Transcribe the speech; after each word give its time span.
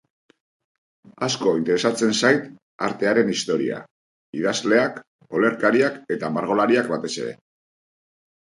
Asko 1.25 1.51
interesatzen 1.57 2.15
zait 2.21 2.47
artearen 2.87 3.29
historia, 3.35 3.83
idazleak, 4.41 4.99
olerkariak 5.41 6.01
eta 6.17 6.33
margolariak 6.39 6.91
batez 6.97 7.15
ere. 7.27 7.39